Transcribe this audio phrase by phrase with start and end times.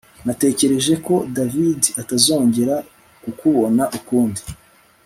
[0.25, 2.75] Natekereje ko David atazongera
[3.23, 4.41] kukubona ukundi